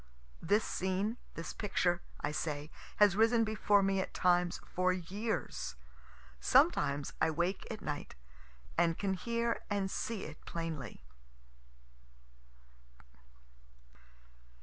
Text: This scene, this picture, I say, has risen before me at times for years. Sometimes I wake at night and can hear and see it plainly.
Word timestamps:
This 0.41 0.63
scene, 0.63 1.17
this 1.35 1.53
picture, 1.53 2.01
I 2.21 2.31
say, 2.31 2.71
has 2.95 3.15
risen 3.15 3.43
before 3.43 3.83
me 3.83 3.99
at 4.01 4.15
times 4.15 4.59
for 4.65 4.91
years. 4.91 5.75
Sometimes 6.39 7.13
I 7.21 7.29
wake 7.29 7.67
at 7.69 7.81
night 7.83 8.15
and 8.79 8.97
can 8.97 9.13
hear 9.13 9.61
and 9.69 9.91
see 9.91 10.23
it 10.23 10.43
plainly. 10.47 11.03